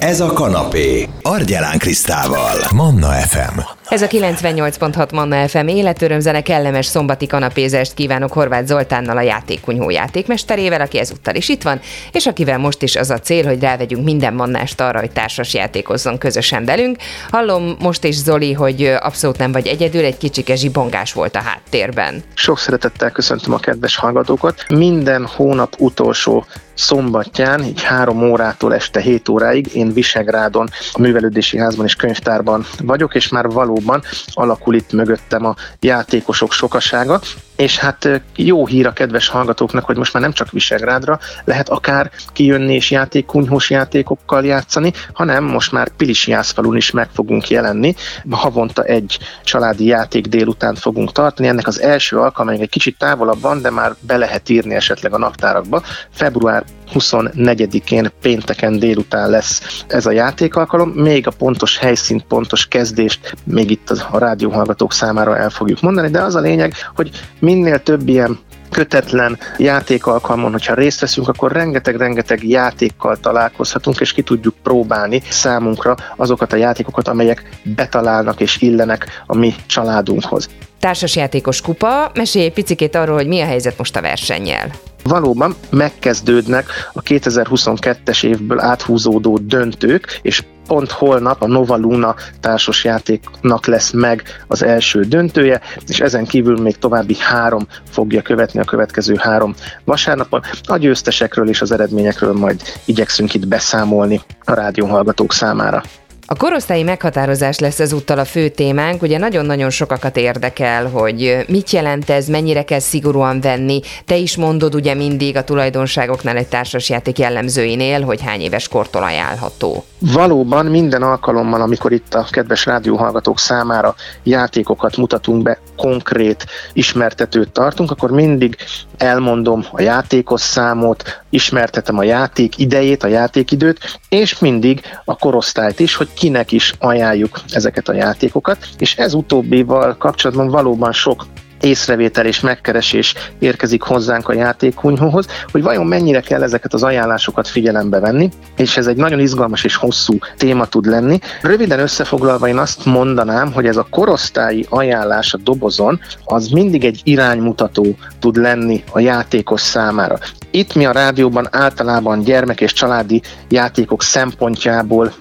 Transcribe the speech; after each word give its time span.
Ez 0.00 0.20
a 0.20 0.32
kanapé. 0.32 1.08
Argyelán 1.22 1.78
Krisztával. 1.78 2.56
Manna 2.74 3.06
FM. 3.08 3.58
Ez 3.88 4.02
a 4.02 4.06
98.6 4.06 5.12
Manna 5.12 5.48
FM 5.48 5.66
életörömzene 5.66 6.42
kellemes 6.42 6.86
szombati 6.86 7.26
kanapézest 7.26 7.94
kívánok 7.94 8.32
Horváth 8.32 8.66
Zoltánnal 8.66 9.16
a 9.16 9.20
játékkunyhó 9.20 9.90
játékmesterével, 9.90 10.80
aki 10.80 10.98
ezúttal 10.98 11.34
is 11.34 11.48
itt 11.48 11.62
van, 11.62 11.80
és 12.12 12.26
akivel 12.26 12.58
most 12.58 12.82
is 12.82 12.96
az 12.96 13.10
a 13.10 13.18
cél, 13.18 13.46
hogy 13.46 13.60
rávegyünk 13.60 14.04
minden 14.04 14.34
mannást 14.34 14.80
arra, 14.80 14.98
hogy 14.98 15.10
társas 15.10 15.54
játékozzon 15.54 16.18
közösen 16.18 16.64
velünk. 16.64 16.96
Hallom 17.30 17.76
most 17.78 18.04
is 18.04 18.14
Zoli, 18.14 18.52
hogy 18.52 18.94
abszolút 19.00 19.38
nem 19.38 19.52
vagy 19.52 19.66
egyedül, 19.66 20.04
egy 20.04 20.18
kicsike 20.18 20.54
zsibongás 20.56 21.12
volt 21.12 21.36
a 21.36 21.42
háttérben. 21.42 22.22
Sok 22.34 22.58
szeretettel 22.58 23.10
köszöntöm 23.10 23.52
a 23.52 23.58
kedves 23.58 23.96
hallgatókat. 23.96 24.64
Minden 24.68 25.26
hónap 25.26 25.74
utolsó 25.78 26.44
szombatján, 26.78 27.64
így 27.64 27.82
három 27.82 28.30
órától 28.30 28.74
este 28.74 29.00
7 29.00 29.28
óráig 29.28 29.74
én 29.74 29.92
Visegrádon, 29.92 30.68
a 30.92 31.00
művelődési 31.00 31.58
házban 31.58 31.86
és 31.86 31.94
könyvtárban 31.94 32.64
vagyok, 32.82 33.14
és 33.14 33.28
már 33.28 33.48
valóban 33.48 34.02
alakul 34.32 34.74
itt 34.74 34.92
mögöttem 34.92 35.44
a 35.44 35.54
játékosok 35.80 36.52
sokasága, 36.52 37.20
és 37.58 37.78
hát 37.78 38.22
jó 38.36 38.66
hír 38.66 38.86
a 38.86 38.92
kedves 38.92 39.28
hallgatóknak, 39.28 39.84
hogy 39.84 39.96
most 39.96 40.12
már 40.12 40.22
nem 40.22 40.32
csak 40.32 40.50
Visegrádra 40.50 41.18
lehet 41.44 41.68
akár 41.68 42.10
kijönni 42.32 42.74
és 42.74 42.90
játékkunyhós 42.90 43.70
játékokkal 43.70 44.44
játszani, 44.44 44.92
hanem 45.12 45.44
most 45.44 45.72
már 45.72 45.88
Jászfalun 46.24 46.76
is 46.76 46.90
meg 46.90 47.08
fogunk 47.12 47.48
jelenni. 47.48 47.94
Havonta 48.30 48.82
egy 48.82 49.18
családi 49.44 49.84
játék 49.84 50.26
délután 50.26 50.74
fogunk 50.74 51.12
tartani. 51.12 51.48
Ennek 51.48 51.66
az 51.66 51.80
első 51.80 52.16
alkalma 52.16 52.52
egy 52.52 52.68
kicsit 52.68 52.98
távolabb 52.98 53.40
van, 53.40 53.62
de 53.62 53.70
már 53.70 53.94
be 54.00 54.16
lehet 54.16 54.48
írni 54.48 54.74
esetleg 54.74 55.12
a 55.12 55.18
naptárakba. 55.18 55.82
Február 56.10 56.64
24-én 56.94 58.10
pénteken 58.20 58.78
délután 58.78 59.30
lesz 59.30 59.82
ez 59.86 60.06
a 60.06 60.10
játékalkalom. 60.10 60.88
Még 60.88 61.26
a 61.26 61.32
pontos 61.38 61.78
helyszínt, 61.78 62.22
pontos 62.22 62.66
kezdést 62.66 63.34
még 63.44 63.70
itt 63.70 63.90
a 63.90 64.18
rádióhallgatók 64.18 64.92
számára 64.92 65.36
el 65.36 65.50
fogjuk 65.50 65.80
mondani, 65.80 66.10
de 66.10 66.22
az 66.22 66.34
a 66.34 66.40
lényeg, 66.40 66.74
hogy 66.94 67.10
minél 67.38 67.82
több 67.82 68.08
ilyen 68.08 68.38
kötetlen 68.70 69.38
játékalkalmon, 69.58 70.52
hogyha 70.52 70.74
részt 70.74 71.00
veszünk, 71.00 71.28
akkor 71.28 71.52
rengeteg-rengeteg 71.52 72.48
játékkal 72.48 73.16
találkozhatunk, 73.16 74.00
és 74.00 74.12
ki 74.12 74.22
tudjuk 74.22 74.54
próbálni 74.62 75.22
számunkra 75.30 75.94
azokat 76.16 76.52
a 76.52 76.56
játékokat, 76.56 77.08
amelyek 77.08 77.60
betalálnak 77.62 78.40
és 78.40 78.60
illenek 78.60 79.22
a 79.26 79.36
mi 79.36 79.54
családunkhoz. 79.66 80.48
Társasjátékos 80.80 81.60
kupa, 81.60 82.10
mesélj 82.14 82.44
egy 82.44 82.52
picit 82.52 82.94
arról, 82.94 83.16
hogy 83.16 83.26
mi 83.26 83.40
a 83.40 83.46
helyzet 83.46 83.78
most 83.78 83.96
a 83.96 84.00
versennyel 84.00 84.70
valóban 85.08 85.54
megkezdődnek 85.70 86.66
a 86.92 87.02
2022-es 87.02 88.24
évből 88.24 88.60
áthúzódó 88.60 89.38
döntők, 89.38 90.18
és 90.22 90.42
pont 90.66 90.90
holnap 90.90 91.42
a 91.42 91.46
Nova 91.46 91.76
Luna 91.76 92.14
társasjátéknak 92.40 93.66
lesz 93.66 93.90
meg 93.90 94.22
az 94.46 94.62
első 94.62 95.00
döntője, 95.00 95.60
és 95.86 96.00
ezen 96.00 96.24
kívül 96.24 96.60
még 96.60 96.78
további 96.78 97.16
három 97.18 97.66
fogja 97.90 98.22
követni 98.22 98.60
a 98.60 98.64
következő 98.64 99.14
három 99.18 99.54
vasárnapon. 99.84 100.42
A 100.64 100.76
győztesekről 100.76 101.48
és 101.48 101.60
az 101.60 101.72
eredményekről 101.72 102.32
majd 102.32 102.62
igyekszünk 102.84 103.34
itt 103.34 103.48
beszámolni 103.48 104.20
a 104.44 104.54
rádióhallgatók 104.54 105.32
számára. 105.32 105.82
A 106.30 106.36
korosztályi 106.36 106.82
meghatározás 106.82 107.58
lesz 107.58 107.80
ezúttal 107.80 108.18
a 108.18 108.24
fő 108.24 108.48
témánk. 108.48 109.02
Ugye 109.02 109.18
nagyon-nagyon 109.18 109.70
sokakat 109.70 110.16
érdekel, 110.16 110.88
hogy 110.88 111.44
mit 111.48 111.70
jelent 111.70 112.10
ez, 112.10 112.26
mennyire 112.28 112.62
kell 112.62 112.78
szigorúan 112.78 113.40
venni. 113.40 113.80
Te 114.04 114.16
is 114.16 114.36
mondod 114.36 114.74
ugye 114.74 114.94
mindig 114.94 115.36
a 115.36 115.44
tulajdonságoknál 115.44 116.36
egy 116.36 116.48
társasjáték 116.48 117.18
jellemzőinél, 117.18 118.02
hogy 118.02 118.22
hány 118.22 118.40
éves 118.40 118.68
kortól 118.68 119.02
ajánlható. 119.02 119.84
Valóban 119.98 120.66
minden 120.66 121.02
alkalommal, 121.02 121.60
amikor 121.60 121.92
itt 121.92 122.14
a 122.14 122.26
kedves 122.30 122.64
rádióhallgatók 122.64 123.38
számára 123.38 123.94
játékokat 124.22 124.96
mutatunk 124.96 125.42
be, 125.42 125.58
konkrét 125.78 126.46
ismertetőt 126.72 127.52
tartunk, 127.52 127.90
akkor 127.90 128.10
mindig 128.10 128.56
elmondom 128.96 129.64
a 129.70 129.82
játékos 129.82 130.40
számot, 130.40 131.22
ismertetem 131.30 131.98
a 131.98 132.02
játék 132.02 132.58
idejét, 132.58 133.02
a 133.02 133.08
játékidőt, 133.08 133.98
és 134.08 134.38
mindig 134.38 134.80
a 135.04 135.16
korosztályt 135.16 135.80
is, 135.80 135.94
hogy 135.94 136.08
kinek 136.14 136.52
is 136.52 136.74
ajánljuk 136.78 137.40
ezeket 137.50 137.88
a 137.88 137.94
játékokat, 137.94 138.68
és 138.78 138.96
ez 138.96 139.14
utóbbival 139.14 139.96
kapcsolatban 139.96 140.48
valóban 140.48 140.92
sok 140.92 141.26
észrevétel 141.60 142.26
és 142.26 142.40
megkeresés 142.40 143.14
érkezik 143.38 143.82
hozzánk 143.82 144.28
a 144.28 144.32
játékhunyhóhoz, 144.32 145.26
hogy 145.52 145.62
vajon 145.62 145.86
mennyire 145.86 146.20
kell 146.20 146.42
ezeket 146.42 146.74
az 146.74 146.82
ajánlásokat 146.82 147.48
figyelembe 147.48 148.00
venni, 148.00 148.28
és 148.56 148.76
ez 148.76 148.86
egy 148.86 148.96
nagyon 148.96 149.20
izgalmas 149.20 149.64
és 149.64 149.76
hosszú 149.76 150.18
téma 150.36 150.66
tud 150.66 150.86
lenni. 150.86 151.18
Röviden 151.42 151.78
összefoglalva 151.78 152.48
én 152.48 152.58
azt 152.58 152.84
mondanám, 152.84 153.52
hogy 153.52 153.66
ez 153.66 153.76
a 153.76 153.86
korosztályi 153.90 154.66
ajánlás 154.68 155.34
a 155.34 155.38
dobozon, 155.38 156.00
az 156.24 156.48
mindig 156.48 156.84
egy 156.84 157.00
iránymutató 157.04 157.96
tud 158.18 158.36
lenni 158.36 158.84
a 158.92 159.00
játékos 159.00 159.60
számára. 159.60 160.18
Itt 160.50 160.74
mi 160.74 160.86
a 160.86 160.92
rádióban 160.92 161.48
általában 161.50 162.22
gyermek 162.22 162.60
és 162.60 162.72
családi 162.72 163.22
játékok 163.48 164.02
szempontjából 164.02 165.12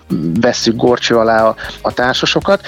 veszük 0.41 0.75
gorcső 0.75 1.15
alá 1.15 1.45
a, 1.47 1.55
a 1.81 1.93
társasokat, 1.93 2.61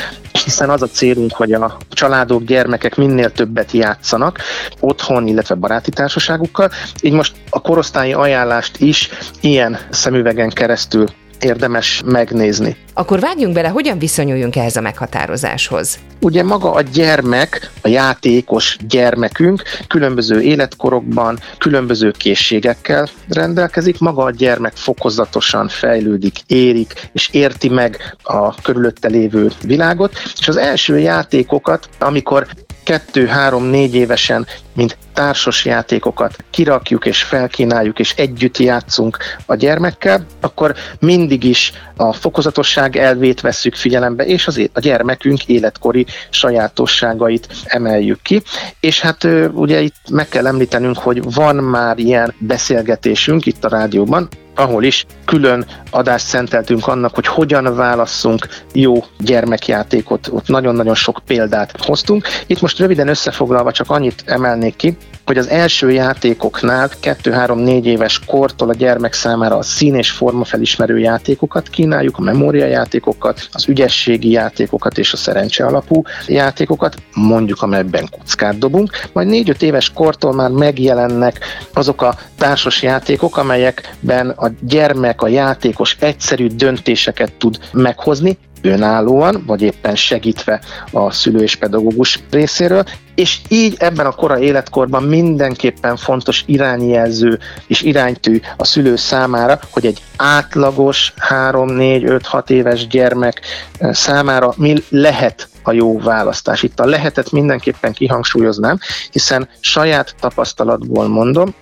hiszen 0.44 0.70
az 0.70 0.82
a 0.82 0.88
célunk, 0.88 1.34
hogy 1.34 1.52
a 1.52 1.78
családok, 1.90 2.44
gyermekek 2.44 2.96
minél 2.96 3.32
többet 3.60 3.72
játszanak 3.72 4.38
otthon, 4.80 5.28
illetve 5.28 5.56
baráti 5.56 5.92
társaságukkal. 5.92 6.70
Így 7.02 7.14
most 7.14 7.36
a 7.50 7.62
korosztályi 7.62 8.14
ajánlást 8.14 8.78
is 8.78 9.10
ilyen 9.42 9.80
szemüvegen 9.90 10.50
keresztül 10.50 11.06
érdemes 11.40 12.02
megnézni. 12.06 12.76
Akkor 12.94 13.20
vágjunk 13.20 13.54
bele, 13.54 13.68
hogyan 13.68 14.00
viszonyuljunk 14.00 14.56
ehhez 14.56 14.76
a 14.76 14.82
meghatározáshoz? 14.82 16.00
Ugye 16.22 16.44
maga 16.44 16.72
a 16.72 16.82
gyermek, 16.82 17.72
a 17.82 17.88
játékos 17.88 18.78
gyermekünk 18.88 19.64
különböző 19.88 20.42
életkorokban, 20.42 21.40
különböző 21.58 22.12
készségekkel 22.12 23.08
rendelkezik, 23.30 24.00
maga 24.00 24.24
a 24.24 24.32
gyermek 24.32 24.76
fokozatosan 24.76 25.68
fejlődik, 25.68 26.38
érik, 26.48 27.10
és 27.14 27.30
érti 27.32 27.70
meg 27.70 28.16
a 28.24 28.56
körülötte 28.62 29.08
lévő 29.08 29.52
világot, 29.64 30.14
és 30.40 30.48
az 30.48 30.58
első 30.58 31.00
játékokat, 31.00 31.90
amikor 32.00 32.48
kettő, 32.90 33.28
három, 33.28 33.64
négy 33.64 33.96
évesen, 33.96 34.48
mint 34.74 34.98
társas 35.20 35.66
játékokat 35.66 36.36
kirakjuk 36.50 37.06
és 37.06 37.24
felkínáljuk, 37.24 38.00
és 38.00 38.14
együtt 38.16 38.58
játszunk 38.58 39.18
a 39.46 39.56
gyermekkel, 39.56 40.26
akkor 40.42 40.76
mindig 41.00 41.44
is 41.44 41.74
a 41.96 42.14
fokozatosság 42.14 42.96
elvét 42.96 43.42
vesszük 43.42 43.76
figyelembe, 43.76 44.26
és 44.26 44.48
az 44.48 44.70
a 44.74 44.80
gyermekünk 44.80 45.46
életkori 45.46 46.06
sajátosságait 46.30 47.48
emeljük 47.64 48.22
ki. 48.22 48.42
És 48.80 49.02
hát 49.02 49.28
ugye 49.54 49.82
itt 49.82 50.10
meg 50.10 50.30
kell 50.30 50.48
említenünk, 50.48 50.98
hogy 50.98 51.34
van 51.34 51.56
már 51.56 51.98
ilyen 51.98 52.34
beszélgetésünk 52.38 53.46
itt 53.46 53.66
a 53.66 53.70
rádióban, 53.70 54.28
ahol 54.60 54.84
is 54.84 55.06
külön 55.26 55.66
adást 55.90 56.26
szenteltünk 56.26 56.88
annak, 56.88 57.16
hogy 57.16 57.28
hogyan 57.28 57.76
válasszunk 57.76 58.48
jó 58.74 59.04
gyermekjátékot. 59.18 60.28
Ott 60.32 60.48
nagyon-nagyon 60.48 60.96
sok 60.96 61.20
példát 61.26 61.86
hoztunk. 61.86 62.28
Itt 62.48 62.62
most 62.62 62.80
röviden 62.80 63.08
összefoglalva 63.08 63.72
csak 63.72 63.90
annyit 63.90 64.24
emelnék 64.26 64.76
ki, 64.76 64.98
hogy 65.26 65.38
az 65.38 65.48
első 65.50 65.92
játékoknál 65.92 66.90
2-3-4 67.02 67.84
éves 67.84 68.20
kortól 68.26 68.70
a 68.70 68.74
gyermek 68.74 69.14
számára 69.14 69.58
a 69.58 69.62
szín 69.62 69.96
és 69.96 70.12
forma 70.12 70.44
felismerő 70.44 71.00
játékokat 71.00 71.70
kínáljuk, 71.70 72.18
a 72.18 72.22
memória 72.22 72.66
játékokat, 72.66 73.50
az 73.52 73.68
ügyességi 73.68 74.32
játékokat 74.32 74.98
és 74.98 75.14
a 75.14 75.18
szerencse 75.18 75.66
alapú 75.66 76.04
játékokat, 76.28 76.96
mondjuk 77.14 77.62
amelyben 77.62 78.10
kockát 78.12 78.58
dobunk, 78.58 78.92
majd 79.14 79.28
4-5 79.32 79.62
éves 79.62 79.92
kortól 79.94 80.34
már 80.34 80.50
megjelennek 80.50 81.40
azok 81.74 82.02
a 82.02 82.16
társas 82.38 82.82
játékok, 82.82 83.38
amelyekben 83.38 84.30
a 84.30 84.52
gyermek, 84.62 85.22
a 85.22 85.28
játékos 85.28 85.98
egyszerű 86.00 86.48
döntéseket 86.48 87.34
tud 87.34 87.58
meghozni, 87.72 88.38
önállóan, 88.62 89.44
vagy 89.46 89.62
éppen 89.62 89.96
segítve 89.96 90.62
a 90.92 91.12
szülő 91.12 91.42
és 91.42 91.56
pedagógus 91.56 92.20
részéről, 92.32 92.84
és 93.16 93.40
így 93.48 93.76
ebben 93.80 94.06
a 94.06 94.12
kora 94.12 94.40
életkorban 94.40 95.04
mindenképpen 95.04 95.96
fontos 95.96 96.44
irányjelző 96.46 97.40
és 97.68 97.82
iránytű 97.82 98.40
a 98.58 98.66
szülő 98.66 98.96
számára, 98.96 99.60
hogy 99.72 99.86
egy 99.86 100.02
átlagos 100.18 101.14
3, 101.18 101.70
4, 101.70 102.04
5, 102.04 102.26
6 102.26 102.50
éves 102.50 102.88
gyermek 102.88 103.42
eh, 103.78 103.94
számára 103.94 104.54
mi 104.58 104.76
lehet 104.90 105.48
a 105.64 105.72
jó 105.72 106.00
választás. 106.00 106.64
Itt 106.64 106.80
a 106.80 106.86
lehetet 106.86 107.32
mindenképpen 107.32 107.94
kihangsúlyoznám, 107.94 108.80
hiszen 109.12 109.50
saját 109.60 110.16
tapasztalatból 110.20 111.08
mondom, 111.08 111.54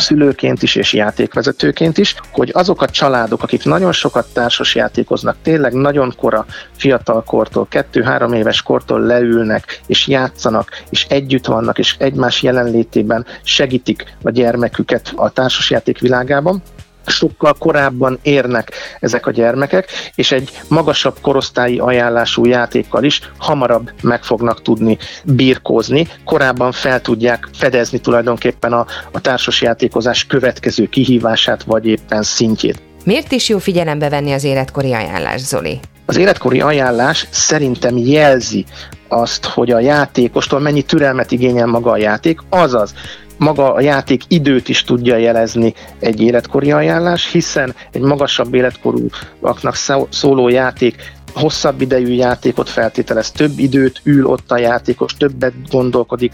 szülőként 0.00 0.62
is 0.62 0.74
és 0.74 0.92
játékvezetőként 0.92 1.98
is, 1.98 2.14
hogy 2.32 2.50
azok 2.52 2.82
a 2.82 2.88
családok, 2.88 3.42
akik 3.42 3.64
nagyon 3.64 3.92
sokat 3.92 4.26
társas 4.32 4.74
játékoznak, 4.74 5.36
tényleg 5.42 5.72
nagyon 5.72 6.14
kora 6.16 6.46
fiatal 6.76 7.22
kortól, 7.22 7.66
kettő-három 7.68 8.32
éves 8.32 8.62
kortól 8.62 9.00
leülnek 9.00 9.80
és 9.86 10.06
játszanak, 10.06 10.82
és 10.90 11.06
együtt 11.08 11.46
vannak, 11.46 11.78
és 11.78 11.96
egymás 11.98 12.42
jelenlétében 12.42 13.26
segítik 13.42 14.16
a 14.22 14.30
gyermeküket 14.30 15.12
a 15.16 15.30
társasjáték 15.30 15.98
világában, 15.98 16.62
sokkal 17.06 17.54
korábban 17.58 18.18
érnek 18.22 18.72
ezek 19.00 19.26
a 19.26 19.30
gyermekek, 19.30 19.88
és 20.14 20.32
egy 20.32 20.50
magasabb 20.68 21.16
korosztályi 21.20 21.78
ajánlású 21.78 22.44
játékkal 22.44 23.04
is 23.04 23.20
hamarabb 23.38 23.90
meg 24.02 24.22
fognak 24.22 24.62
tudni 24.62 24.98
birkózni, 25.24 26.06
korábban 26.24 26.72
fel 26.72 27.00
tudják 27.00 27.48
fedezni 27.52 27.98
tulajdonképpen 27.98 28.72
a, 28.72 28.86
a 29.12 29.20
társasjátékozás 29.20 30.26
következő 30.26 30.86
kihívását, 30.86 31.62
vagy 31.62 31.86
éppen 31.86 32.22
szintjét. 32.22 32.82
Miért 33.04 33.32
is 33.32 33.48
jó 33.48 33.58
figyelembe 33.58 34.08
venni 34.08 34.32
az 34.32 34.44
életkori 34.44 34.92
ajánlás, 34.92 35.40
Zoli? 35.40 35.80
Az 36.06 36.16
életkori 36.16 36.60
ajánlás 36.60 37.26
szerintem 37.30 37.96
jelzi 37.96 38.64
azt, 39.08 39.44
hogy 39.44 39.70
a 39.70 39.80
játékostól 39.80 40.60
mennyi 40.60 40.82
türelmet 40.82 41.30
igényel 41.30 41.66
maga 41.66 41.90
a 41.90 41.96
játék, 41.96 42.40
azaz 42.48 42.94
maga 43.40 43.74
a 43.74 43.80
játék 43.80 44.22
időt 44.28 44.68
is 44.68 44.84
tudja 44.84 45.16
jelezni 45.16 45.74
egy 45.98 46.20
életkori 46.20 46.72
ajánlás, 46.72 47.32
hiszen 47.32 47.74
egy 47.92 48.00
magasabb 48.00 48.54
életkorúaknak 48.54 49.74
szóló 50.10 50.48
játék 50.48 51.12
hosszabb 51.34 51.80
idejű 51.80 52.12
játékot 52.12 52.68
feltételez, 52.68 53.30
több 53.30 53.58
időt 53.58 54.00
ül 54.04 54.26
ott 54.26 54.50
a 54.50 54.58
játékos, 54.58 55.14
többet 55.14 55.52
gondolkodik, 55.70 56.32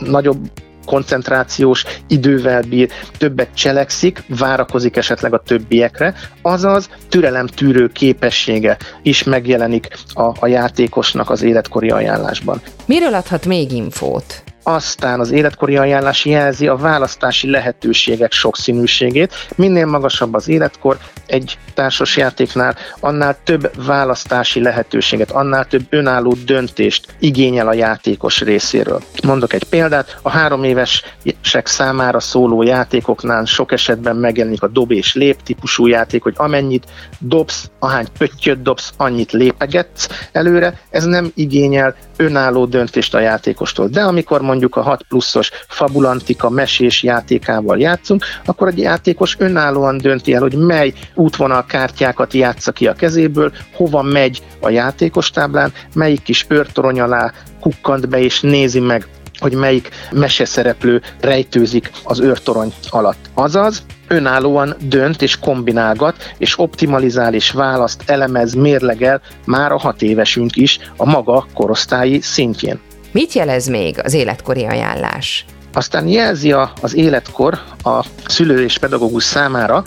nagyobb 0.00 0.50
koncentrációs 0.84 1.84
idővel 2.08 2.62
bír, 2.62 2.88
többet 3.18 3.54
cselekszik, 3.54 4.22
várakozik 4.38 4.96
esetleg 4.96 5.34
a 5.34 5.42
többiekre, 5.42 6.14
azaz 6.42 6.88
türelem-tűrő 7.08 7.88
képessége 7.88 8.76
is 9.02 9.22
megjelenik 9.22 9.88
a, 10.12 10.32
a 10.40 10.46
játékosnak 10.46 11.30
az 11.30 11.42
életkori 11.42 11.90
ajánlásban. 11.90 12.60
Miről 12.86 13.14
adhat 13.14 13.46
még 13.46 13.72
infót? 13.72 14.42
Aztán 14.62 15.20
az 15.20 15.30
életkori 15.30 15.76
ajánlás 15.76 16.24
jelzi 16.24 16.68
a 16.68 16.76
választási 16.76 17.50
lehetőségek 17.50 18.32
sokszínűségét. 18.32 19.34
Minél 19.56 19.86
magasabb 19.86 20.34
az 20.34 20.48
életkor 20.48 20.98
egy 21.26 21.58
társasjátéknál, 21.74 22.76
annál 23.00 23.36
több 23.44 23.70
választási 23.86 24.62
lehetőséget, 24.62 25.30
annál 25.30 25.64
több 25.64 25.82
önálló 25.90 26.36
döntést 26.44 27.06
igényel 27.18 27.68
a 27.68 27.72
játékos 27.72 28.40
részéről. 28.40 29.02
Mondok 29.22 29.52
egy 29.52 29.64
példát, 29.64 30.18
a 30.22 30.30
három 30.30 30.64
évesek 30.64 31.66
számára 31.66 32.20
szóló 32.20 32.62
játékoknál 32.62 33.44
sok 33.44 33.72
esetben 33.72 34.16
megjelenik 34.16 34.62
a 34.62 34.68
dob 34.68 34.90
és 34.90 35.14
lép 35.14 35.42
típusú 35.42 35.86
játék, 35.86 36.22
hogy 36.22 36.34
amennyit 36.36 36.86
dobsz, 37.18 37.70
ahány 37.78 38.06
pöttyöt 38.18 38.62
dobsz, 38.62 38.92
annyit 38.96 39.32
lépegetsz 39.32 40.08
előre. 40.32 40.80
Ez 40.90 41.04
nem 41.04 41.32
igényel 41.34 41.94
önálló 42.16 42.66
döntést 42.66 43.14
a 43.14 43.20
játékostól. 43.20 43.88
De 43.88 44.02
amikor 44.02 44.40
mondjuk 44.50 44.76
a 44.76 44.82
6 44.82 45.02
pluszos 45.08 45.50
fabulantika 45.68 46.50
mesés 46.50 47.02
játékával 47.02 47.78
játszunk, 47.78 48.24
akkor 48.44 48.68
egy 48.68 48.78
játékos 48.78 49.36
önállóan 49.38 49.98
dönti 49.98 50.34
el, 50.34 50.40
hogy 50.40 50.56
mely 50.56 50.92
útvonal 51.14 51.64
kártyákat 51.64 52.32
játsza 52.32 52.72
ki 52.72 52.86
a 52.86 52.92
kezéből, 52.92 53.52
hova 53.74 54.02
megy 54.02 54.42
a 54.60 54.70
játékos 54.70 55.30
táblán, 55.30 55.72
melyik 55.94 56.22
kis 56.22 56.46
őrtorony 56.48 57.00
alá 57.00 57.32
kukkant 57.60 58.08
be 58.08 58.20
és 58.20 58.40
nézi 58.40 58.80
meg 58.80 59.06
hogy 59.38 59.54
melyik 59.54 59.88
meseszereplő 60.10 61.02
rejtőzik 61.20 61.90
az 62.04 62.20
őrtorony 62.20 62.72
alatt. 62.90 63.30
Azaz, 63.34 63.82
önállóan 64.08 64.74
dönt 64.82 65.22
és 65.22 65.38
kombinálgat, 65.38 66.34
és 66.38 66.58
optimalizál 66.58 67.34
és 67.34 67.50
választ, 67.50 68.02
elemez, 68.06 68.54
mérlegel 68.54 69.20
már 69.46 69.72
a 69.72 69.78
hat 69.78 70.02
évesünk 70.02 70.56
is 70.56 70.78
a 70.96 71.04
maga 71.04 71.46
korosztályi 71.54 72.20
szintjén. 72.20 72.80
Mit 73.12 73.32
jelez 73.32 73.68
még 73.68 74.00
az 74.02 74.14
életkori 74.14 74.64
ajánlás? 74.64 75.44
Aztán 75.72 76.08
jelzi 76.08 76.52
az 76.80 76.94
életkor 76.94 77.58
a 77.82 78.04
szülő 78.26 78.62
és 78.62 78.78
pedagógus 78.78 79.24
számára, 79.24 79.82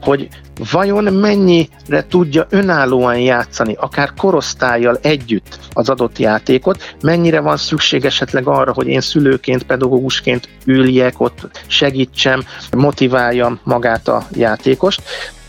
hogy 0.00 0.28
vajon 0.72 1.04
mennyire 1.04 2.06
tudja 2.08 2.46
önállóan 2.50 3.18
játszani, 3.18 3.76
akár 3.80 4.12
korosztályjal 4.16 4.98
együtt 5.02 5.58
az 5.72 5.88
adott 5.88 6.18
játékot, 6.18 6.94
mennyire 7.02 7.40
van 7.40 7.56
szükség 7.56 8.04
esetleg 8.04 8.46
arra, 8.46 8.72
hogy 8.72 8.86
én 8.86 9.00
szülőként, 9.00 9.62
pedagógusként 9.62 10.48
üljek 10.64 11.20
ott, 11.20 11.62
segítsem, 11.66 12.44
motiváljam 12.76 13.60
magát 13.64 14.08
a 14.08 14.26
játékost. 14.32 15.02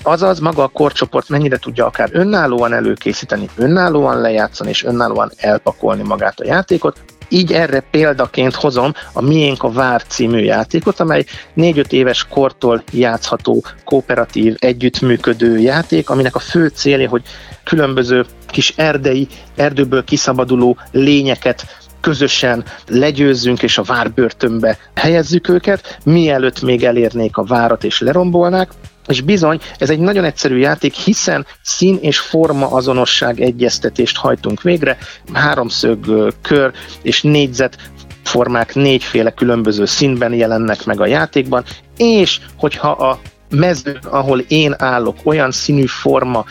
Azaz 0.04 0.40
maga 0.40 0.64
a 0.64 0.68
korcsoport 0.68 1.30
mennyire 1.30 1.58
tudja 1.58 1.86
akár 1.86 2.10
önállóan 2.12 2.74
előkészíteni, 2.74 3.50
önállóan 3.56 4.22
lejátszani 4.22 4.70
és 4.70 4.84
önállóan 4.84 5.31
elpakolni 5.38 6.04
magát 6.04 6.40
a 6.40 6.46
játékot, 6.46 7.00
így 7.30 7.54
erre 7.54 7.80
példaként 7.92 8.56
hozom 8.56 8.94
a 9.14 9.22
Miénk 9.22 9.64
a 9.64 9.72
Vár 9.72 10.04
című 10.08 10.40
játékot, 10.40 11.00
amely 11.00 11.26
4-5 11.58 11.92
éves 11.92 12.28
kortól 12.30 12.84
játszható, 12.92 13.64
kooperatív, 13.84 14.56
együttműködő 14.60 15.58
játék, 15.58 16.10
aminek 16.10 16.36
a 16.36 16.40
fő 16.40 16.68
célja, 16.68 17.10
hogy 17.10 17.22
különböző 17.64 18.26
kis 18.48 18.74
erdei, 18.76 19.28
erdőből 19.56 20.04
kiszabaduló 20.04 20.78
lényeket 20.92 21.66
közösen 22.02 22.64
legyőzzünk 22.88 23.64
és 23.64 23.78
a 23.78 23.84
várbörtönbe 23.84 24.78
helyezzük 24.96 25.50
őket, 25.50 26.00
mielőtt 26.06 26.62
még 26.62 26.84
elérnék 26.84 27.38
a 27.38 27.44
várat 27.44 27.84
és 27.84 28.00
lerombolnák. 28.00 28.72
És 29.10 29.22
bizony, 29.22 29.60
ez 29.78 29.90
egy 29.90 30.00
nagyon 30.00 30.24
egyszerű 30.24 30.58
játék, 30.58 30.94
hiszen 30.94 31.46
szín 31.62 31.98
és 32.02 32.20
forma 32.20 32.72
azonosság 32.72 33.40
egyeztetést 33.40 34.18
hajtunk 34.18 34.62
végre, 34.62 34.98
háromszög, 35.34 36.34
kör 36.42 36.72
és 37.02 37.22
négyzet 37.22 37.78
formák 38.24 38.76
négyféle 38.76 39.32
különböző 39.32 39.86
színben 39.86 40.34
jelennek 40.34 40.86
meg 40.86 41.02
a 41.02 41.06
játékban, 41.06 41.64
és 41.98 42.40
hogyha 42.58 42.90
a 42.92 43.20
mező, 43.50 44.00
ahol 44.04 44.40
én 44.40 44.75
állok, 44.78 45.18
olyan 45.24 45.51
színű 45.51 45.86
forma 45.86 46.46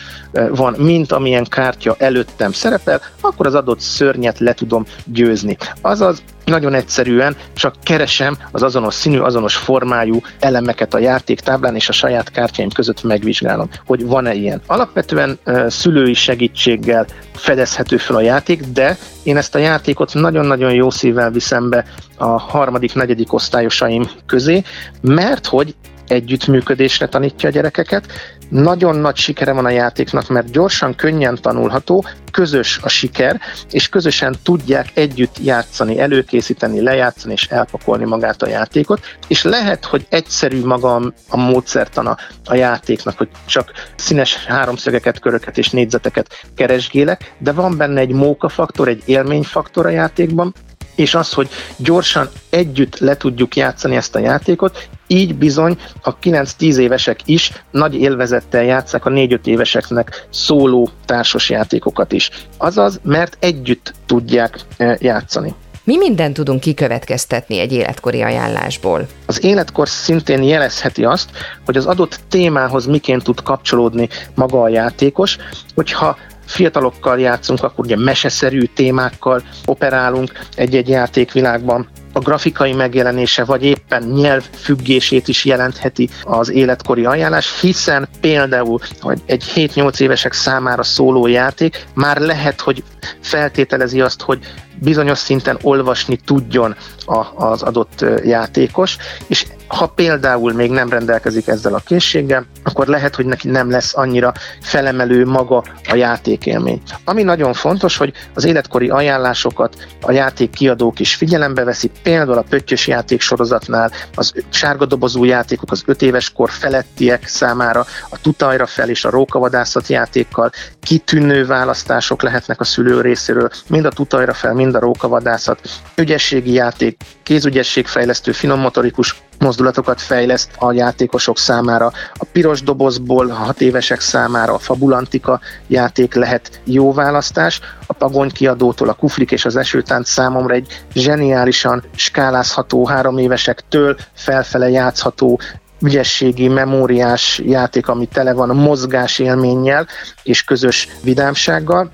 van, 0.49 0.75
mint 0.77 1.11
amilyen 1.11 1.45
kártya 1.45 1.95
előttem 1.97 2.51
szerepel, 2.51 3.01
akkor 3.21 3.45
az 3.45 3.55
adott 3.55 3.79
szörnyet 3.79 4.39
le 4.39 4.53
tudom 4.53 4.85
győzni. 5.05 5.57
Azaz 5.81 6.23
nagyon 6.45 6.73
egyszerűen 6.73 7.35
csak 7.53 7.75
keresem 7.83 8.37
az 8.51 8.63
azonos 8.63 8.93
színű, 8.93 9.17
azonos 9.19 9.55
formájú 9.55 10.21
elemeket 10.39 10.93
a 10.93 10.99
játéktáblán, 10.99 11.75
és 11.75 11.89
a 11.89 11.91
saját 11.91 12.31
kártyáim 12.31 12.69
között 12.69 13.03
megvizsgálom, 13.03 13.69
hogy 13.85 14.05
van-e 14.05 14.33
ilyen. 14.33 14.61
Alapvetően 14.67 15.39
szülői 15.67 16.13
segítséggel 16.13 17.05
fedezhető 17.33 17.97
fel 17.97 18.15
a 18.15 18.21
játék, 18.21 18.61
de 18.61 18.97
én 19.23 19.37
ezt 19.37 19.55
a 19.55 19.59
játékot 19.59 20.13
nagyon-nagyon 20.13 20.73
jó 20.73 20.89
szívvel 20.89 21.31
viszem 21.31 21.69
be 21.69 21.85
a 22.17 22.25
harmadik, 22.25 22.93
negyedik 22.93 23.33
osztályosaim 23.33 24.09
közé, 24.25 24.63
mert 25.01 25.45
hogy 25.45 25.75
együttműködésre 26.09 27.07
tanítja 27.07 27.49
a 27.49 27.51
gyerekeket. 27.51 28.05
Nagyon 28.49 28.95
nagy 28.95 29.15
sikere 29.15 29.51
van 29.51 29.65
a 29.65 29.69
játéknak, 29.69 30.27
mert 30.27 30.51
gyorsan, 30.51 30.95
könnyen 30.95 31.37
tanulható, 31.41 32.05
közös 32.31 32.79
a 32.81 32.89
siker, 32.89 33.39
és 33.71 33.89
közösen 33.89 34.35
tudják 34.43 34.87
együtt 34.93 35.35
játszani, 35.43 35.99
előkészíteni, 35.99 36.81
lejátszani 36.81 37.33
és 37.33 37.47
elpakolni 37.47 38.05
magát 38.05 38.41
a 38.41 38.47
játékot, 38.47 38.99
és 39.27 39.43
lehet, 39.43 39.85
hogy 39.85 40.05
egyszerű 40.09 40.65
maga 40.65 41.13
a 41.29 41.37
módszertana 41.37 42.17
a 42.45 42.55
játéknak, 42.55 43.17
hogy 43.17 43.29
csak 43.45 43.71
színes 43.95 44.45
háromszögeket, 44.45 45.19
köröket 45.19 45.57
és 45.57 45.69
négyzeteket 45.69 46.45
keresgélek, 46.55 47.33
de 47.37 47.51
van 47.51 47.77
benne 47.77 47.99
egy 47.99 48.11
mókafaktor, 48.11 48.87
egy 48.87 49.03
élményfaktor 49.05 49.85
a 49.85 49.89
játékban, 49.89 50.53
és 50.99 51.15
az, 51.15 51.33
hogy 51.33 51.49
gyorsan 51.77 52.29
együtt 52.49 52.97
le 52.97 53.17
tudjuk 53.17 53.55
játszani 53.55 53.95
ezt 53.95 54.15
a 54.15 54.19
játékot, 54.19 54.89
így 55.07 55.35
bizony 55.35 55.77
a 56.01 56.17
9-10 56.17 56.75
évesek 56.75 57.19
is 57.25 57.51
nagy 57.71 57.95
élvezettel 57.95 58.63
játszák 58.63 59.05
a 59.05 59.09
4-5 59.09 59.45
éveseknek 59.45 60.27
szóló 60.29 60.89
társas 61.05 61.49
játékokat 61.49 62.11
is. 62.11 62.29
Azaz, 62.57 62.99
mert 63.03 63.37
együtt 63.39 63.93
tudják 64.05 64.59
e, 64.77 64.97
játszani. 64.99 65.53
Mi 65.83 65.97
mindent 65.97 66.33
tudunk 66.33 66.59
kikövetkeztetni 66.59 67.59
egy 67.59 67.71
életkori 67.71 68.21
ajánlásból? 68.21 69.07
Az 69.25 69.43
életkor 69.43 69.89
szintén 69.89 70.43
jelezheti 70.43 71.03
azt, 71.03 71.29
hogy 71.65 71.77
az 71.77 71.85
adott 71.85 72.19
témához 72.29 72.85
miként 72.85 73.23
tud 73.23 73.41
kapcsolódni 73.41 74.09
maga 74.35 74.61
a 74.61 74.69
játékos, 74.69 75.37
hogyha 75.75 76.17
fiatalokkal 76.49 77.19
játszunk, 77.19 77.63
akkor 77.63 77.85
ugye 77.85 77.97
meseszerű 77.97 78.63
témákkal 78.63 79.41
operálunk 79.65 80.31
egy-egy 80.55 80.89
játékvilágban, 80.89 81.87
a 82.13 82.19
grafikai 82.19 82.73
megjelenése, 82.73 83.43
vagy 83.43 83.63
éppen 83.63 84.03
nyelv 84.03 84.43
függését 84.53 85.27
is 85.27 85.45
jelentheti 85.45 86.09
az 86.23 86.49
életkori 86.49 87.05
ajánlás, 87.05 87.59
hiszen 87.61 88.07
például 88.21 88.79
hogy 88.99 89.21
egy 89.25 89.43
7-8 89.55 89.99
évesek 89.99 90.33
számára 90.33 90.83
szóló 90.83 91.27
játék 91.27 91.85
már 91.93 92.17
lehet, 92.17 92.61
hogy 92.61 92.83
feltételezi 93.21 94.01
azt, 94.01 94.21
hogy 94.21 94.39
bizonyos 94.75 95.17
szinten 95.17 95.57
olvasni 95.61 96.15
tudjon 96.25 96.75
a, 97.05 97.45
az 97.45 97.61
adott 97.61 98.05
játékos, 98.23 98.97
és 99.27 99.45
Ha 99.69 99.87
például 99.87 100.53
még 100.53 100.71
nem 100.71 100.89
rendelkezik 100.89 101.47
ezzel 101.47 101.73
a 101.73 101.81
készséggel, 101.85 102.45
akkor 102.63 102.87
lehet, 102.87 103.15
hogy 103.15 103.25
neki 103.25 103.47
nem 103.47 103.69
lesz 103.69 103.97
annyira 103.97 104.33
felemelő 104.61 105.25
maga 105.25 105.63
a 105.89 105.95
játékélmény. 105.95 106.81
Ami 107.03 107.23
nagyon 107.23 107.53
fontos, 107.53 107.97
hogy 107.97 108.13
az 108.33 108.45
életkori 108.45 108.89
ajánlásokat 108.89 109.87
a 110.01 110.11
játék 110.11 110.49
kiadók 110.49 110.99
is 110.99 111.15
figyelembe 111.15 111.63
veszik, 111.63 111.91
például 112.03 112.37
a 112.37 112.45
pöttyös 112.49 112.87
játék 112.87 113.21
sorozatnál 113.21 113.91
az 114.15 114.33
sárga 114.49 114.85
dobozú 114.85 115.23
játékok 115.23 115.71
az 115.71 115.83
5 115.85 116.01
éves 116.01 116.31
kor 116.31 116.49
felettiek 116.49 117.27
számára, 117.27 117.85
a 118.09 118.21
tutajra 118.21 118.65
fel 118.65 118.89
és 118.89 119.05
a 119.05 119.09
rókavadászat 119.09 119.87
játékkal 119.87 120.51
kitűnő 120.81 121.45
választások 121.45 122.21
lehetnek 122.21 122.59
a 122.59 122.63
szülő 122.63 123.01
részéről, 123.01 123.49
mind 123.67 123.85
a 123.85 123.89
tutajra 123.89 124.33
fel, 124.33 124.53
mind 124.53 124.75
a 124.75 124.79
rókavadászat, 124.79 125.59
ügyességi 125.95 126.53
játék, 126.53 127.01
kézügyességfejlesztő, 127.23 128.31
finommotorikus 128.31 129.21
mozdulatokat 129.39 130.01
fejleszt 130.01 130.49
a 130.57 130.71
játékosok 130.71 131.37
számára. 131.37 131.91
A 132.13 132.25
piros 132.31 132.61
dobozból 132.61 133.29
a 133.29 133.33
hat 133.33 133.61
évesek 133.61 133.99
számára 133.99 134.53
a 134.53 134.59
Fabulantika 134.59 135.39
játék 135.67 136.13
lehet 136.13 136.61
jó 136.63 136.93
választás. 136.93 137.59
A 137.87 137.93
Pagony 137.93 138.31
kiadótól 138.31 138.89
a 138.89 138.93
Kuflik 138.93 139.31
és 139.31 139.45
az 139.45 139.55
Esőtánc 139.55 140.09
számomra 140.09 140.53
egy 140.53 140.83
zseniálisan 140.93 141.83
skálázható 141.95 142.85
három 142.85 143.17
évesektől 143.17 143.97
felfele 144.13 144.69
játszható 144.69 145.39
ügyességi, 145.81 146.47
memóriás 146.47 147.41
játék, 147.45 147.87
ami 147.87 148.05
tele 148.05 148.33
van 148.33 148.55
mozgás 148.55 149.19
élménnyel 149.19 149.87
és 150.23 150.43
közös 150.43 150.87
vidámsággal 151.03 151.91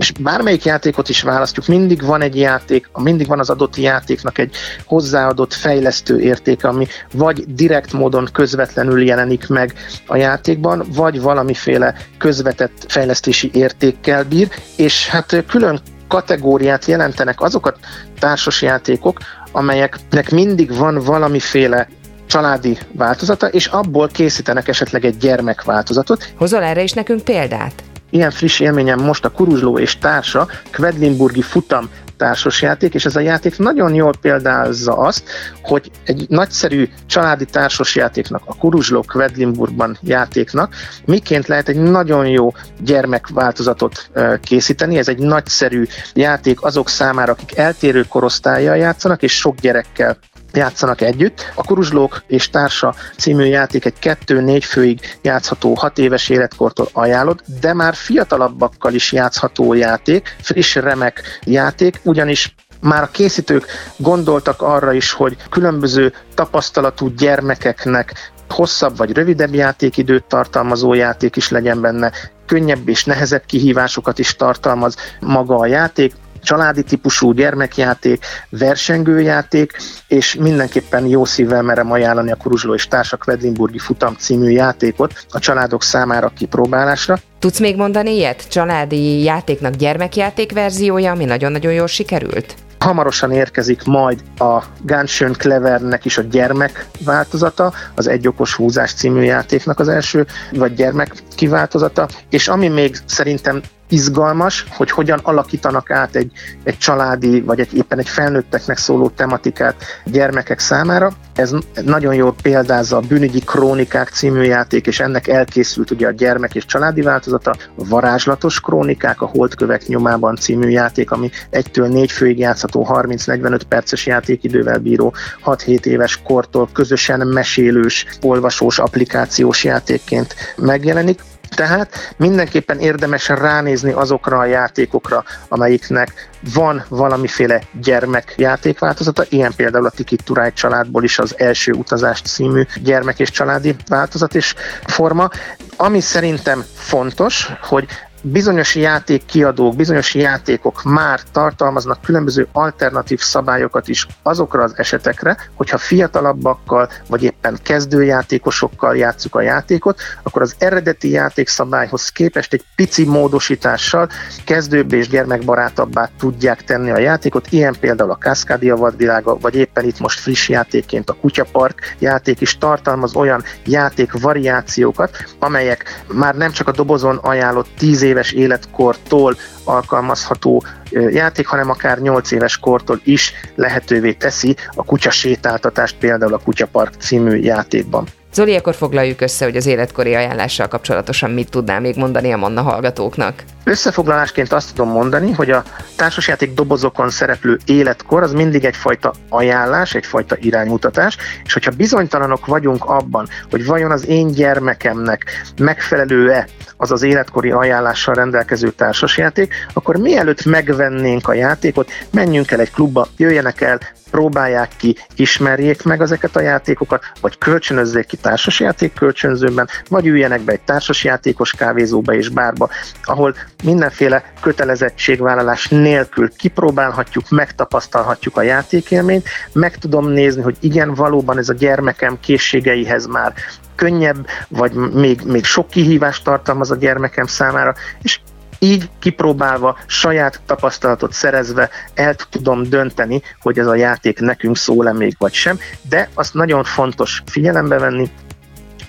és 0.00 0.12
bármelyik 0.12 0.64
játékot 0.64 1.08
is 1.08 1.22
választjuk, 1.22 1.66
mindig 1.66 2.04
van 2.04 2.22
egy 2.22 2.36
játék, 2.36 2.90
mindig 2.94 3.26
van 3.26 3.38
az 3.38 3.50
adott 3.50 3.76
játéknak 3.76 4.38
egy 4.38 4.56
hozzáadott 4.84 5.54
fejlesztő 5.54 6.20
értéke, 6.20 6.68
ami 6.68 6.86
vagy 7.12 7.54
direkt 7.54 7.92
módon 7.92 8.28
közvetlenül 8.32 9.04
jelenik 9.04 9.48
meg 9.48 9.74
a 10.06 10.16
játékban, 10.16 10.84
vagy 10.94 11.20
valamiféle 11.20 11.94
közvetett 12.18 12.84
fejlesztési 12.88 13.50
értékkel 13.52 14.24
bír, 14.24 14.48
és 14.76 15.08
hát 15.08 15.44
külön 15.48 15.80
kategóriát 16.08 16.84
jelentenek 16.84 17.40
azok 17.40 17.66
a 17.66 17.74
társas 18.18 18.62
játékok, 18.62 19.18
amelyeknek 19.52 20.30
mindig 20.30 20.76
van 20.76 20.98
valamiféle 20.98 21.88
családi 22.26 22.78
változata, 22.92 23.46
és 23.46 23.66
abból 23.66 24.08
készítenek 24.08 24.68
esetleg 24.68 25.04
egy 25.04 25.16
gyermekváltozatot. 25.16 26.32
Hozol 26.36 26.62
erre 26.62 26.82
is 26.82 26.92
nekünk 26.92 27.24
példát? 27.24 27.89
Ilyen 28.10 28.30
friss 28.30 28.60
élményem 28.60 29.00
most 29.00 29.24
a 29.24 29.30
Kuruzsló 29.30 29.78
és 29.78 29.98
társa 29.98 30.48
Kvedlinburgi 30.70 31.42
futam 31.42 31.88
társasjáték, 32.20 32.94
és 32.94 33.04
ez 33.04 33.16
a 33.16 33.20
játék 33.20 33.58
nagyon 33.58 33.94
jól 33.94 34.12
példázza 34.20 34.96
azt, 34.96 35.22
hogy 35.62 35.90
egy 36.04 36.26
nagyszerű 36.28 36.88
családi 37.06 37.44
társasjátéknak, 37.44 38.42
a 38.46 38.54
Kuruzsló 38.54 39.02
Kvedlinburgban 39.02 39.98
játéknak 40.02 40.74
miként 41.04 41.46
lehet 41.46 41.68
egy 41.68 41.76
nagyon 41.76 42.26
jó 42.26 42.52
gyermekváltozatot 42.80 44.10
készíteni. 44.42 44.98
Ez 44.98 45.08
egy 45.08 45.18
nagyszerű 45.18 45.86
játék 46.14 46.62
azok 46.62 46.88
számára, 46.88 47.32
akik 47.32 47.56
eltérő 47.56 48.04
korosztályjal 48.08 48.76
játszanak, 48.76 49.22
és 49.22 49.32
sok 49.32 49.54
gyerekkel 49.60 50.18
játszanak 50.52 51.00
együtt. 51.00 51.52
A 51.54 51.62
Kuruzslók 51.62 52.22
és 52.26 52.50
Társa 52.50 52.94
című 53.18 53.44
játék 53.44 53.84
egy 53.84 53.94
2-4 54.02 54.62
főig 54.64 55.18
játszható 55.22 55.74
6 55.74 55.98
éves 55.98 56.28
életkortól 56.28 56.88
ajánlott, 56.92 57.42
de 57.60 57.74
már 57.74 57.94
fiatalabbakkal 57.94 58.94
is 58.94 59.12
játszható 59.12 59.74
játék, 59.74 60.36
friss, 60.40 60.74
remek 60.74 61.40
játék, 61.44 62.00
ugyanis 62.02 62.54
már 62.80 63.02
a 63.02 63.10
készítők 63.10 63.66
gondoltak 63.96 64.62
arra 64.62 64.92
is, 64.92 65.12
hogy 65.12 65.36
különböző 65.50 66.12
tapasztalatú 66.34 67.08
gyermekeknek 67.08 68.32
hosszabb 68.48 68.96
vagy 68.96 69.12
rövidebb 69.12 69.54
játékidőt 69.54 70.24
tartalmazó 70.24 70.94
játék 70.94 71.36
is 71.36 71.48
legyen 71.48 71.80
benne, 71.80 72.12
könnyebb 72.46 72.88
és 72.88 73.04
nehezebb 73.04 73.42
kihívásokat 73.46 74.18
is 74.18 74.36
tartalmaz 74.36 74.96
maga 75.20 75.56
a 75.58 75.66
játék, 75.66 76.14
családi 76.42 76.82
típusú 76.82 77.32
gyermekjáték, 77.32 78.24
versengőjáték, 78.48 79.76
és 80.08 80.34
mindenképpen 80.34 81.06
jó 81.06 81.24
szívvel 81.24 81.62
merem 81.62 81.92
ajánlani 81.92 82.30
a 82.30 82.36
Kuruzsló 82.36 82.74
és 82.74 82.88
Társak 82.88 83.24
Vedlinburgi 83.24 83.78
Futam 83.78 84.14
című 84.14 84.50
játékot 84.50 85.24
a 85.30 85.38
családok 85.38 85.82
számára 85.82 86.32
kipróbálásra. 86.36 87.18
Tudsz 87.38 87.58
még 87.58 87.76
mondani 87.76 88.14
ilyet? 88.14 88.48
Családi 88.48 89.22
játéknak 89.22 89.74
gyermekjáték 89.74 90.52
verziója, 90.52 91.10
ami 91.10 91.24
nagyon-nagyon 91.24 91.72
jól 91.72 91.86
sikerült? 91.86 92.54
Hamarosan 92.78 93.32
érkezik 93.32 93.84
majd 93.84 94.22
a 94.38 94.62
Gunshön 94.82 95.32
Clevernek 95.32 96.04
is 96.04 96.18
a 96.18 96.22
gyermek 96.22 96.86
változata, 97.04 97.72
az 97.94 98.08
Egy 98.08 98.28
okos 98.28 98.54
húzás 98.54 98.92
című 98.92 99.22
játéknak 99.22 99.78
az 99.78 99.88
első, 99.88 100.26
vagy 100.52 100.74
gyermek 100.74 101.14
kiváltozata, 101.34 102.08
és 102.30 102.48
ami 102.48 102.68
még 102.68 102.96
szerintem 103.04 103.60
izgalmas, 103.90 104.64
hogy 104.70 104.90
hogyan 104.90 105.20
alakítanak 105.22 105.90
át 105.90 106.16
egy, 106.16 106.32
egy 106.62 106.78
családi, 106.78 107.40
vagy 107.40 107.60
egy, 107.60 107.74
éppen 107.74 107.98
egy 107.98 108.08
felnőtteknek 108.08 108.78
szóló 108.78 109.08
tematikát 109.08 109.84
gyermekek 110.04 110.58
számára. 110.58 111.12
Ez 111.34 111.54
nagyon 111.84 112.14
jól 112.14 112.34
példázza 112.42 112.96
a 112.96 113.00
Bűnügyi 113.00 113.40
Krónikák 113.40 114.08
című 114.08 114.42
játék, 114.42 114.86
és 114.86 115.00
ennek 115.00 115.28
elkészült 115.28 115.90
ugye 115.90 116.06
a 116.06 116.10
gyermek 116.10 116.54
és 116.54 116.64
családi 116.64 117.02
változata, 117.02 117.50
a 117.50 117.84
Varázslatos 117.88 118.60
Krónikák, 118.60 119.20
a 119.20 119.26
Holdkövek 119.26 119.86
nyomában 119.86 120.36
című 120.36 120.68
játék, 120.68 121.10
ami 121.10 121.30
egytől 121.50 121.88
négy 121.88 122.10
főig 122.10 122.38
játszható 122.38 122.86
30-45 122.90 123.60
perces 123.68 124.06
játékidővel 124.06 124.78
bíró 124.78 125.14
6-7 125.44 125.84
éves 125.84 126.20
kortól 126.22 126.68
közösen 126.72 127.26
mesélős, 127.26 128.06
olvasós, 128.22 128.78
applikációs 128.78 129.64
játékként 129.64 130.34
megjelenik. 130.56 131.20
Tehát 131.54 132.14
mindenképpen 132.16 132.78
érdemes 132.78 133.28
ránézni 133.28 133.92
azokra 133.92 134.38
a 134.38 134.44
játékokra, 134.44 135.24
amelyiknek 135.48 136.30
van 136.54 136.84
valamiféle 136.88 137.60
gyermek 137.82 138.34
játékváltozata, 138.36 139.24
ilyen 139.28 139.52
például 139.56 139.86
a 139.86 139.90
Ticket 139.90 140.24
to 140.24 140.50
családból 140.50 141.04
is 141.04 141.18
az 141.18 141.34
első 141.38 141.72
utazás 141.72 142.20
című 142.20 142.62
gyermek 142.82 143.18
és 143.18 143.30
családi 143.30 143.74
változat 143.88 144.34
és 144.34 144.54
forma. 144.86 145.28
Ami 145.76 146.00
szerintem 146.00 146.64
fontos, 146.74 147.48
hogy 147.60 147.86
bizonyos 148.22 148.74
játékkiadók, 148.74 149.76
bizonyos 149.76 150.14
játékok 150.14 150.82
már 150.82 151.20
tartalmaznak 151.32 152.00
különböző 152.02 152.48
alternatív 152.52 153.20
szabályokat 153.20 153.88
is 153.88 154.06
azokra 154.22 154.62
az 154.62 154.72
esetekre, 154.76 155.36
hogyha 155.54 155.78
fiatalabbakkal, 155.78 156.88
vagy 157.08 157.22
éppen 157.22 157.58
kezdőjátékosokkal 157.62 158.96
játszuk 158.96 159.34
a 159.34 159.40
játékot, 159.40 160.00
akkor 160.22 160.42
az 160.42 160.54
eredeti 160.58 161.10
játékszabályhoz 161.10 162.08
képest 162.08 162.52
egy 162.52 162.64
pici 162.74 163.04
módosítással 163.04 164.08
kezdőbb 164.44 164.92
és 164.92 165.08
gyermekbarátabbá 165.08 166.10
tudják 166.18 166.64
tenni 166.64 166.90
a 166.90 166.98
játékot, 166.98 167.46
ilyen 167.50 167.76
például 167.80 168.10
a 168.10 168.18
Cascadia 168.18 168.76
vadvilága, 168.76 169.38
vagy 169.38 169.54
éppen 169.54 169.84
itt 169.84 169.98
most 169.98 170.20
friss 170.20 170.48
játékként 170.48 171.10
a 171.10 171.16
Kutyapark 171.20 171.96
játék 171.98 172.40
is 172.40 172.58
tartalmaz 172.58 173.14
olyan 173.14 173.42
játék 173.64 174.20
variációkat, 174.20 175.16
amelyek 175.38 176.04
már 176.06 176.34
nem 176.34 176.50
csak 176.50 176.68
a 176.68 176.72
dobozon 176.72 177.16
ajánlott 177.16 177.68
10 177.78 178.02
éves 178.10 178.32
életkortól 178.32 179.36
alkalmazható 179.64 180.64
játék, 180.90 181.46
hanem 181.46 181.70
akár 181.70 181.98
8 181.98 182.30
éves 182.30 182.58
kortól 182.58 183.00
is 183.04 183.32
lehetővé 183.54 184.12
teszi 184.12 184.56
a 184.74 184.84
kutya 184.84 185.10
sétáltatást 185.10 185.96
például 185.96 186.34
a 186.34 186.38
Kutyapark 186.38 186.94
című 186.98 187.36
játékban. 187.36 188.06
Zoli, 188.32 188.56
akkor 188.56 188.74
foglaljuk 188.74 189.20
össze, 189.20 189.44
hogy 189.44 189.56
az 189.56 189.66
életkori 189.66 190.14
ajánlással 190.14 190.68
kapcsolatosan 190.68 191.30
mit 191.30 191.50
tudnál 191.50 191.80
még 191.80 191.96
mondani 191.96 192.32
a 192.32 192.36
Manna 192.36 192.62
hallgatóknak. 192.62 193.42
Összefoglalásként 193.70 194.52
azt 194.52 194.74
tudom 194.74 194.90
mondani, 194.90 195.32
hogy 195.32 195.50
a 195.50 195.62
társasjáték 195.96 196.54
dobozokon 196.54 197.10
szereplő 197.10 197.58
életkor 197.64 198.22
az 198.22 198.32
mindig 198.32 198.64
egyfajta 198.64 199.12
ajánlás, 199.28 199.94
egyfajta 199.94 200.36
iránymutatás, 200.40 201.16
és 201.44 201.52
hogyha 201.52 201.70
bizonytalanok 201.70 202.46
vagyunk 202.46 202.84
abban, 202.84 203.28
hogy 203.50 203.66
vajon 203.66 203.90
az 203.90 204.06
én 204.06 204.26
gyermekemnek 204.26 205.24
megfelelő-e 205.56 206.46
az 206.76 206.90
az 206.90 207.02
életkori 207.02 207.50
ajánlással 207.50 208.14
rendelkező 208.14 208.70
társasjáték, 208.70 209.54
akkor 209.72 209.96
mielőtt 209.96 210.44
megvennénk 210.44 211.28
a 211.28 211.34
játékot, 211.34 211.90
menjünk 212.12 212.50
el 212.50 212.60
egy 212.60 212.70
klubba, 212.70 213.06
jöjjenek 213.16 213.60
el, 213.60 213.80
próbálják 214.10 214.70
ki, 214.76 214.96
ismerjék 215.16 215.82
meg 215.82 216.00
ezeket 216.00 216.36
a 216.36 216.40
játékokat, 216.40 217.04
vagy 217.20 217.38
kölcsönözzék 217.38 218.06
ki 218.06 218.16
társasjáték 218.16 218.94
kölcsönzőben, 218.94 219.68
vagy 219.88 220.06
üljenek 220.06 220.40
be 220.40 220.52
egy 220.52 220.60
társasjátékos 220.60 221.50
kávézóba 221.52 222.14
és 222.14 222.28
bárba, 222.28 222.68
ahol 223.02 223.34
mindenféle 223.62 224.32
kötelezettségvállalás 224.40 225.68
nélkül 225.68 226.30
kipróbálhatjuk, 226.36 227.28
megtapasztalhatjuk 227.28 228.36
a 228.36 228.42
játékélményt, 228.42 229.28
meg 229.52 229.76
tudom 229.76 230.08
nézni, 230.08 230.42
hogy 230.42 230.56
igen, 230.60 230.94
valóban 230.94 231.38
ez 231.38 231.48
a 231.48 231.54
gyermekem 231.54 232.20
készségeihez 232.20 233.06
már 233.06 233.32
könnyebb, 233.74 234.26
vagy 234.48 234.72
még, 234.72 235.20
még 235.24 235.44
sok 235.44 235.68
kihívást 235.68 236.24
tartalmaz 236.24 236.70
a 236.70 236.76
gyermekem 236.76 237.26
számára, 237.26 237.74
és 238.02 238.20
Így 238.62 238.90
kipróbálva, 238.98 239.78
saját 239.86 240.40
tapasztalatot 240.46 241.12
szerezve 241.12 241.70
el 241.94 242.14
tudom 242.14 242.62
dönteni, 242.62 243.22
hogy 243.40 243.58
ez 243.58 243.66
a 243.66 243.74
játék 243.74 244.20
nekünk 244.20 244.56
szól-e 244.56 244.92
még 244.92 245.14
vagy 245.18 245.32
sem, 245.32 245.58
de 245.88 246.08
azt 246.14 246.34
nagyon 246.34 246.64
fontos 246.64 247.22
figyelembe 247.26 247.78
venni, 247.78 248.10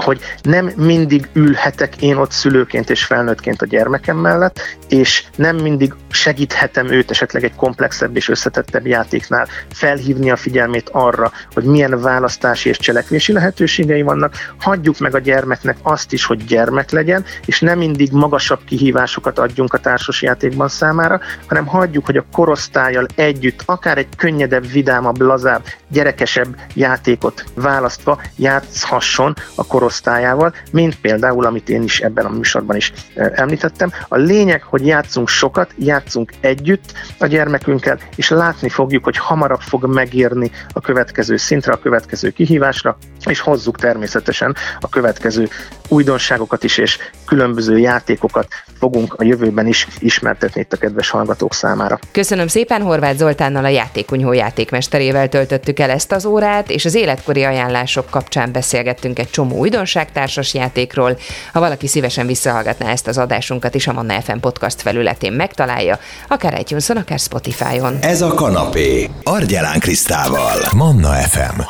hogy 0.02 0.20
nem 0.42 0.72
mindig 0.76 1.30
ülhetek 1.34 2.02
én 2.02 2.16
ott 2.16 2.32
szülőként 2.32 2.90
és 2.90 3.04
felnőttként 3.04 3.62
a 3.62 3.66
gyermekem 3.66 4.18
mellett, 4.18 4.60
és 4.90 5.24
nem 5.36 5.56
mindig 5.56 5.94
segíthetem 6.10 6.92
őt 6.92 7.12
esetleg 7.12 7.44
egy 7.44 7.56
komplexebb 7.56 8.16
és 8.16 8.30
összetettebb 8.30 8.88
játéknál 8.88 9.48
felhívni 9.74 10.32
a 10.32 10.36
figyelmét 10.36 10.90
arra, 10.90 11.32
hogy 11.54 11.64
milyen 11.64 12.02
választási 12.02 12.70
és 12.70 12.78
cselekvési 12.78 13.34
lehetőségei 13.34 14.02
vannak. 14.02 14.36
Hagyjuk 14.60 15.00
meg 15.00 15.16
a 15.16 15.20
gyermeknek 15.20 15.78
azt 15.82 16.14
is, 16.14 16.26
hogy 16.26 16.46
gyermek 16.46 16.92
legyen, 16.92 17.26
és 17.46 17.60
nem 17.60 17.78
mindig 17.78 18.12
magasabb 18.12 18.60
kihívásokat 18.66 19.40
adjunk 19.40 19.74
a 19.74 19.78
társasjátékban 19.78 20.68
számára, 20.68 21.20
hanem 21.48 21.66
hagyjuk, 21.66 22.06
hogy 22.06 22.18
a 22.18 22.26
korosztályjal 22.32 23.06
együtt 23.16 23.64
akár 23.66 23.98
egy 23.98 24.08
könnyedebb, 24.18 24.72
vidámabb, 24.72 25.22
lazább, 25.22 25.64
gyerekesebb 25.88 26.56
játékot 26.74 27.44
választva 27.56 28.22
játszhasson 28.36 29.36
a 29.56 29.68
korosztályával, 29.92 30.54
mint 30.72 31.00
például, 31.00 31.46
amit 31.46 31.70
én 31.70 31.84
is 31.84 32.00
ebben 32.00 32.26
a 32.26 32.30
műsorban 32.30 32.76
is 32.76 32.94
említettem. 33.16 33.92
A 34.08 34.18
lényeg, 34.18 34.64
hogy 34.64 34.86
játszunk 34.86 35.28
sokat, 35.28 35.74
játszunk 35.78 36.32
együtt 36.40 36.94
a 37.20 37.26
gyermekünkkel, 37.26 38.00
és 38.16 38.30
látni 38.30 38.70
fogjuk, 38.70 39.04
hogy 39.04 39.18
hamarabb 39.18 39.60
fog 39.60 39.86
megírni 39.86 40.52
a 40.74 40.82
következő 40.82 41.38
szintre, 41.38 41.72
a 41.72 41.80
következő 41.80 42.30
kihívásra, 42.30 42.98
és 43.26 43.40
hozzuk 43.40 43.78
természetesen 43.78 44.56
a 44.80 44.90
következő 44.90 45.50
újdonságokat 45.92 46.64
is, 46.64 46.78
és 46.78 46.98
különböző 47.26 47.78
játékokat 47.78 48.48
fogunk 48.80 49.14
a 49.14 49.24
jövőben 49.24 49.68
is 49.68 49.88
ismertetni 50.00 50.62
itt 50.62 50.74
a 50.74 50.78
kedves 50.78 51.10
hallgatók 51.10 51.54
számára. 51.54 52.00
Köszönöm 52.12 52.48
szépen, 52.48 52.82
Horváth 52.82 53.18
Zoltánnal 53.18 53.66
a 53.66 53.68
játékunyhó 53.68 54.32
játékmesterével 54.34 55.30
töltöttük 55.30 55.80
el 55.80 55.90
ezt 55.90 56.12
az 56.12 56.26
órát, 56.26 56.70
és 56.70 56.86
az 56.86 56.96
életkori 56.96 57.44
ajánlások 57.44 58.10
kapcsán 58.10 58.52
beszélgettünk 58.52 59.20
egy 59.20 59.30
csomó 59.30 59.58
újdonságtársas 59.58 60.54
játékról. 60.54 61.18
Ha 61.54 61.60
valaki 61.60 61.88
szívesen 61.88 62.28
visszahallgatná 62.28 62.92
ezt 62.92 63.08
az 63.08 63.18
adásunkat 63.18 63.76
is, 63.76 63.88
a 63.88 63.94
Manna 63.94 64.22
FM 64.22 64.38
podcast 64.38 64.82
felületén 64.82 65.34
megtalálja, 65.34 66.00
akár 66.28 66.60
itunes 66.60 66.90
akár 66.90 67.20
Spotify-on. 67.20 67.98
Ez 68.02 68.22
a 68.22 68.34
kanapé. 68.34 69.10
Argyelán 69.24 69.80
Krisztával. 69.80 70.58
Manna 70.76 71.14
FM. 71.14 71.62